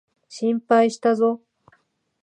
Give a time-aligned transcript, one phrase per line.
[0.29, 1.41] 心配したぞ。